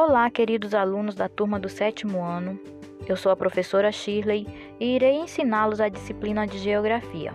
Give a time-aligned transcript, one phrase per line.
[0.00, 2.56] Olá, queridos alunos da turma do sétimo ano.
[3.08, 4.46] Eu sou a professora Shirley
[4.78, 7.34] e irei ensiná-los a disciplina de Geografia.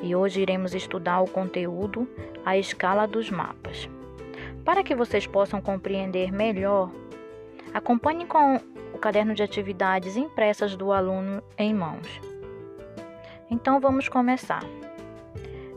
[0.00, 2.08] E hoje iremos estudar o conteúdo
[2.42, 3.86] A Escala dos Mapas.
[4.64, 6.90] Para que vocês possam compreender melhor,
[7.74, 8.58] acompanhe com
[8.94, 12.08] o caderno de atividades impressas do aluno em mãos.
[13.50, 14.64] Então vamos começar.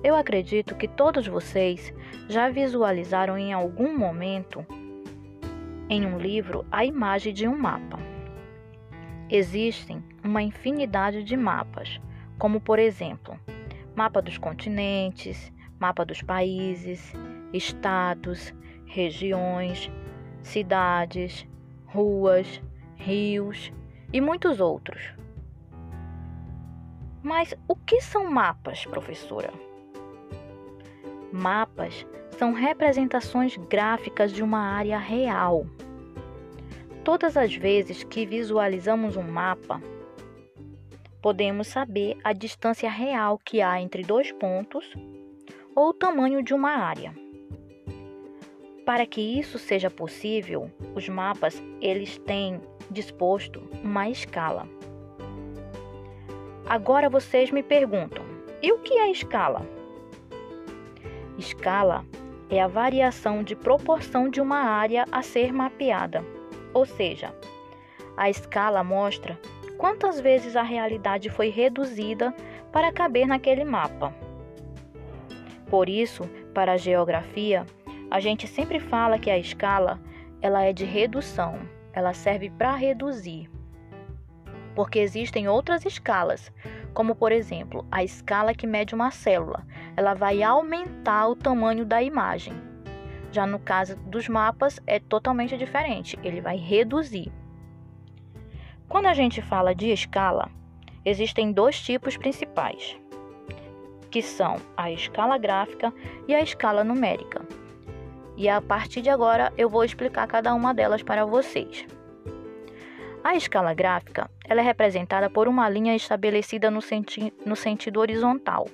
[0.02, 1.94] Eu acredito que todos vocês
[2.30, 4.66] já visualizaram em algum momento
[5.90, 7.98] em um livro a imagem de um mapa.
[9.30, 12.00] Existem uma infinidade de mapas,
[12.38, 13.40] como por exemplo,
[13.96, 17.14] mapa dos continentes, mapa dos países,
[17.54, 18.54] estados,
[18.86, 19.92] regiões,
[20.42, 21.48] cidades,
[21.86, 22.62] ruas,
[22.96, 23.72] rios
[24.12, 25.14] e muitos outros.
[27.22, 29.52] Mas o que são mapas, professora?
[31.32, 32.06] Mapas
[32.38, 35.66] são representações gráficas de uma área real.
[37.08, 39.82] Todas as vezes que visualizamos um mapa,
[41.22, 44.94] podemos saber a distância real que há entre dois pontos
[45.74, 47.16] ou o tamanho de uma área.
[48.86, 52.60] Para que isso seja possível, os mapas eles têm
[52.92, 54.68] disposto uma escala.
[56.66, 58.26] Agora vocês me perguntam:
[58.62, 59.66] e o que é escala?
[61.38, 62.06] Escala
[62.50, 66.22] é a variação de proporção de uma área a ser mapeada,
[66.78, 67.34] ou seja,
[68.16, 69.40] a escala mostra
[69.80, 72.32] quantas vezes a realidade foi reduzida
[72.72, 74.14] para caber naquele mapa.
[75.68, 77.66] Por isso, para a geografia,
[78.12, 80.00] a gente sempre fala que a escala
[80.40, 81.58] ela é de redução,
[81.94, 83.50] ela serve para reduzir.
[84.76, 86.52] Porque existem outras escalas,
[86.94, 92.04] como por exemplo, a escala que mede uma célula, ela vai aumentar o tamanho da
[92.04, 92.67] imagem.
[93.32, 97.32] Já no caso dos mapas é totalmente diferente, ele vai reduzir.
[98.88, 100.50] Quando a gente fala de escala,
[101.04, 102.98] existem dois tipos principais,
[104.10, 105.94] que são a escala gráfica
[106.28, 107.46] e a escala numérica.
[108.38, 111.86] E a partir de agora eu vou explicar cada uma delas para vocês.
[113.24, 118.68] A escala gráfica ela é representada por uma linha estabelecida no, senti no sentido horizontal,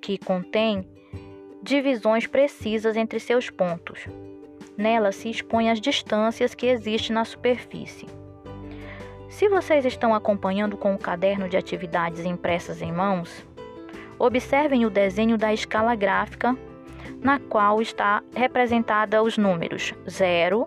[0.00, 0.88] que contém
[1.66, 4.06] divisões precisas entre seus pontos.
[4.78, 8.06] Nela se expõe as distâncias que existem na superfície.
[9.28, 13.44] Se vocês estão acompanhando com o caderno de atividades impressas em mãos,
[14.16, 16.56] observem o desenho da escala gráfica,
[17.20, 20.66] na qual está representada os números 0,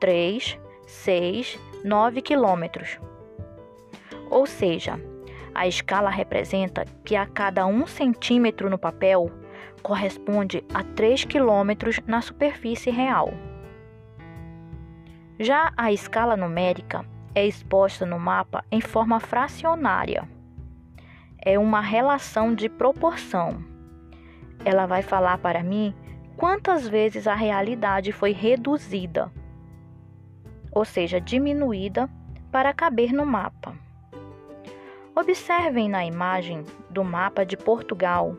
[0.00, 2.98] 3, 6, 9 quilômetros.
[4.28, 5.00] Ou seja,
[5.54, 9.30] a escala representa que a cada um centímetro no papel
[9.80, 13.32] corresponde a 3 quilômetros na superfície real.
[15.38, 17.04] Já a escala numérica
[17.34, 20.28] é exposta no mapa em forma fracionária.
[21.42, 23.64] É uma relação de proporção.
[24.64, 25.94] Ela vai falar para mim
[26.36, 29.32] quantas vezes a realidade foi reduzida
[30.72, 32.08] ou seja, diminuída,
[32.50, 33.74] para caber no mapa.
[35.14, 38.36] Observem na imagem do mapa de Portugal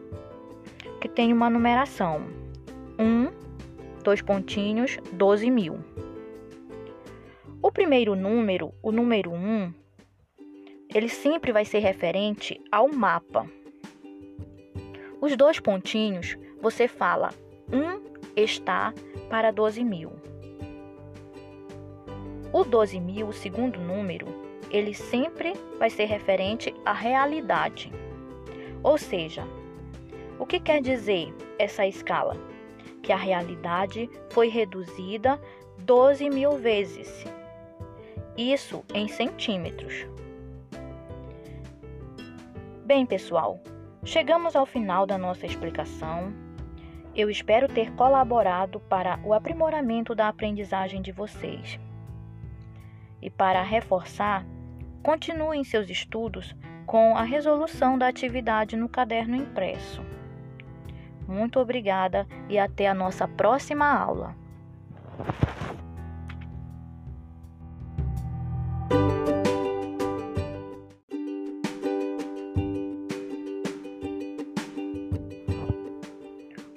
[1.01, 2.27] que tem uma numeração:
[2.97, 5.79] 1, dois pontinhos, 12 mil.
[7.61, 9.73] O primeiro número, o número 1,
[10.93, 13.45] ele sempre vai ser referente ao mapa.
[15.19, 17.29] Os dois pontinhos, você fala
[17.71, 18.93] 1 está
[19.29, 20.11] para 12 mil.
[22.53, 24.27] O 12.000, o segundo número,
[24.69, 27.91] ele sempre vai ser referente à realidade.
[28.83, 29.47] Ou seja,
[30.41, 32.35] o que quer dizer essa escala?
[33.03, 35.39] Que a realidade foi reduzida
[35.77, 37.23] 12 mil vezes.
[38.35, 40.07] Isso em centímetros.
[42.83, 43.61] Bem, pessoal,
[44.03, 46.33] chegamos ao final da nossa explicação.
[47.15, 51.79] Eu espero ter colaborado para o aprimoramento da aprendizagem de vocês.
[53.21, 54.43] E para reforçar,
[55.03, 56.55] continuem seus estudos
[56.87, 60.01] com a resolução da atividade no caderno impresso.
[61.31, 64.35] Muito obrigada e até a nossa próxima aula.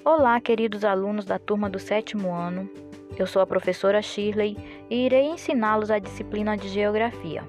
[0.05, 2.71] Olá, queridos alunos da turma do sétimo ano.
[3.19, 4.57] Eu sou a professora Shirley
[4.89, 7.43] e irei ensiná-los a disciplina de Geografia.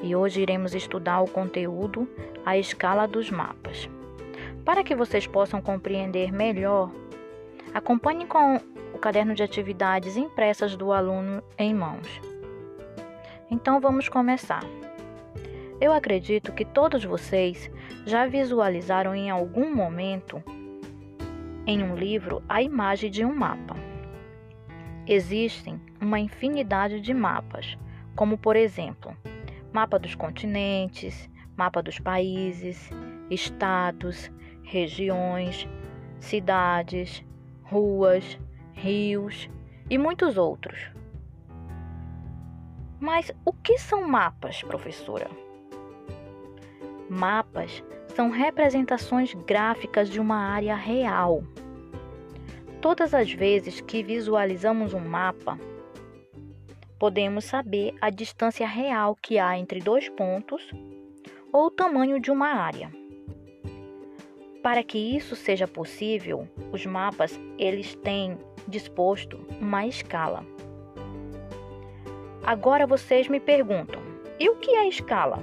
[0.00, 2.08] E hoje iremos estudar o conteúdo
[2.46, 3.90] A Escala dos Mapas.
[4.70, 6.92] Para que vocês possam compreender melhor,
[7.74, 8.54] Acompanhe com
[8.94, 12.06] o caderno de atividades impressas do aluno em mãos.
[13.50, 14.62] Então vamos começar.
[15.80, 17.68] Eu acredito que todos vocês
[18.06, 20.40] já visualizaram em algum momento
[21.66, 23.74] em um livro a imagem de um mapa.
[25.04, 27.76] Existem uma infinidade de mapas,
[28.14, 29.16] como por exemplo,
[29.72, 32.88] mapa dos continentes, mapa dos países,
[33.28, 34.30] estados,
[34.70, 35.68] regiões,
[36.20, 37.24] cidades,
[37.64, 38.38] ruas,
[38.72, 39.50] rios
[39.90, 40.78] e muitos outros.
[43.00, 45.28] Mas o que são mapas, professora?
[47.08, 47.82] Mapas
[48.14, 51.42] são representações gráficas de uma área real.
[52.80, 55.58] Todas as vezes que visualizamos um mapa,
[56.96, 60.70] podemos saber a distância real que há entre dois pontos
[61.52, 62.99] ou o tamanho de uma área.
[64.62, 68.36] Para que isso seja possível, os mapas eles têm
[68.68, 70.44] disposto uma escala.
[72.44, 74.00] Agora vocês me perguntam:
[74.38, 75.42] e o que é escala?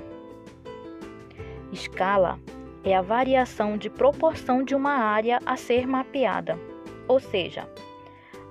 [1.71, 2.39] Escala
[2.83, 6.57] é a variação de proporção de uma área a ser mapeada,
[7.07, 7.67] ou seja,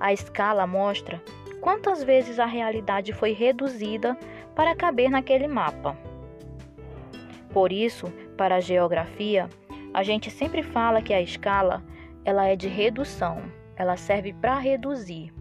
[0.01, 1.23] a escala mostra
[1.61, 4.17] quantas vezes a realidade foi reduzida
[4.55, 5.97] para caber naquele mapa.
[7.53, 9.49] Por isso, para a geografia,
[9.97, 11.83] a gente sempre fala que a escala
[12.23, 13.43] ela é de redução,
[13.77, 15.33] ela serve para reduzir.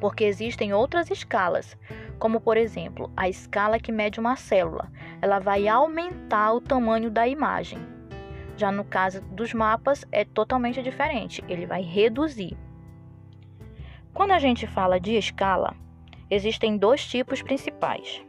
[0.00, 1.78] Porque existem outras escalas,
[2.18, 4.90] como por exemplo, a escala que mede uma célula,
[5.22, 7.78] ela vai aumentar o tamanho da imagem.
[8.56, 12.58] Já no caso dos mapas é totalmente diferente, ele vai reduzir.
[14.12, 15.76] Quando a gente fala de escala,
[16.28, 18.20] existem dois tipos principais,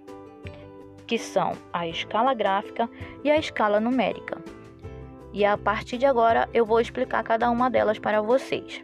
[1.08, 2.88] que são a escala gráfica
[3.24, 4.40] e a escala numérica
[5.34, 8.82] e a partir de agora eu vou explicar cada uma delas para vocês.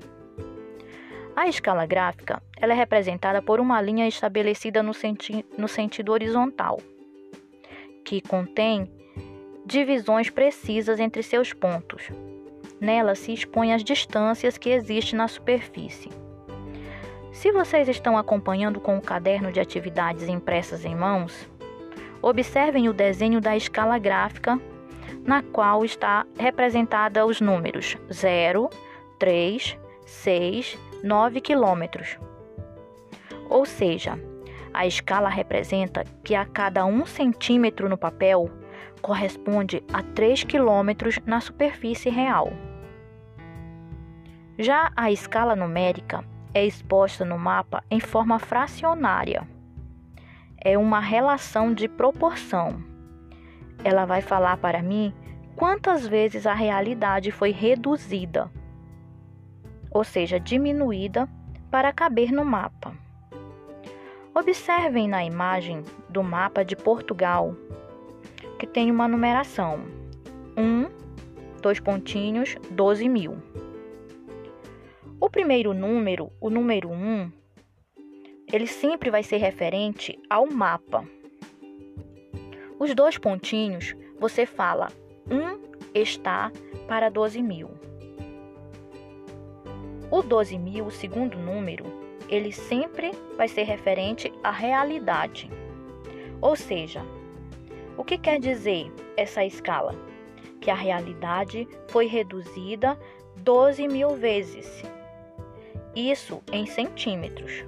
[1.36, 6.80] A escala gráfica ela é representada por uma linha estabelecida no, senti no sentido horizontal,
[8.06, 8.90] que contém
[9.66, 12.10] divisões precisas entre seus pontos.
[12.80, 16.10] Nela se expõe as distâncias que existem na superfície.
[17.34, 21.50] Se vocês estão acompanhando com o caderno de atividades impressas em mãos,
[22.22, 24.60] observem o desenho da escala gráfica
[25.26, 28.70] na qual está representada os números 0,
[29.18, 32.20] 3, 6, 9 quilômetros.
[33.50, 34.20] Ou seja,
[34.74, 38.50] a escala representa que a cada 1 centímetro no papel
[39.02, 42.54] corresponde a 3 quilômetros na superfície real.
[44.58, 46.24] Já a escala numérica
[46.54, 49.48] é exposta no mapa em forma fracionária.
[50.58, 52.95] É uma relação de proporção
[53.84, 55.14] ela vai falar para mim
[55.56, 58.52] quantas vezes a realidade foi reduzida,
[59.92, 61.30] ou seja, diminuída
[61.72, 62.94] para caber no mapa.
[64.34, 67.56] Observem na imagem do mapa de Portugal
[68.60, 69.86] que tem uma numeração:
[70.58, 70.86] 1,
[71.62, 73.38] dois pontinhos, 12 mil.
[75.20, 77.32] O primeiro número, o número 1,
[78.52, 81.06] ele sempre vai ser referente ao mapa.
[82.78, 84.88] Os dois pontinhos, você fala
[85.30, 85.60] um
[85.94, 86.52] está
[86.88, 87.70] para 12 mil.
[90.12, 91.86] O 12 mil, o segundo número,
[92.30, 95.50] ele sempre vai ser referente à realidade.
[96.42, 97.02] Ou seja,
[97.98, 99.96] o que quer dizer essa escala?
[100.60, 103.00] Que a realidade foi reduzida
[103.38, 104.84] 12 mil vezes.
[105.96, 107.64] Isso em centímetros.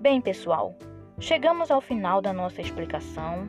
[0.00, 0.74] Bem, pessoal,
[1.18, 3.48] Chegamos ao final da nossa explicação.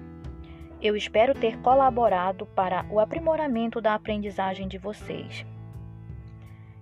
[0.81, 5.45] Eu espero ter colaborado para o aprimoramento da aprendizagem de vocês.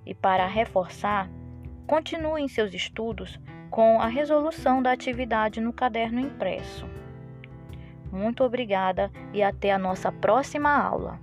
[0.06, 1.30] E para reforçar,
[1.88, 6.86] continuem seus estudos com a resolução da atividade no caderno impresso.
[8.12, 11.20] Muito obrigada e até a nossa próxima aula.